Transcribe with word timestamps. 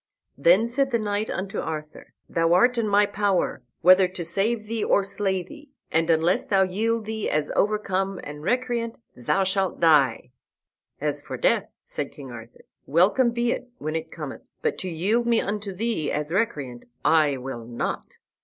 Then 0.35 0.65
said 0.65 0.89
the 0.89 0.97
knight 0.97 1.29
unto 1.29 1.59
Arthur, 1.59 2.13
"Thou 2.27 2.53
art 2.53 2.79
in 2.79 2.87
my 2.87 3.05
power, 3.05 3.61
whether 3.81 4.07
to 4.07 4.25
save 4.25 4.65
thee 4.65 4.83
or 4.83 5.03
slay 5.03 5.43
thee, 5.43 5.69
and 5.91 6.09
unless 6.09 6.43
thou 6.47 6.63
yield 6.63 7.05
thee 7.05 7.29
as 7.29 7.51
overcome 7.55 8.19
and 8.23 8.41
recreant, 8.41 8.95
thou 9.15 9.43
shalt 9.43 9.79
die." 9.79 10.31
"As 10.99 11.21
for 11.21 11.37
death," 11.37 11.69
said 11.85 12.11
King 12.11 12.31
Arthur, 12.31 12.65
"welcome 12.87 13.29
be 13.29 13.51
it 13.51 13.69
when 13.77 13.95
it 13.95 14.09
cometh; 14.09 14.41
but 14.63 14.79
to 14.79 14.89
yield 14.89 15.27
me 15.27 15.39
unto 15.39 15.71
thee 15.71 16.11
as 16.11 16.31
recreant, 16.31 16.85
I 17.05 17.37
will 17.37 17.63
not." 17.65 18.17